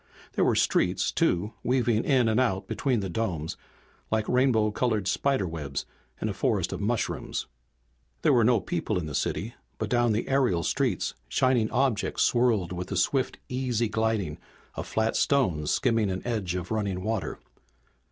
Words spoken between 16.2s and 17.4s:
edge of running water.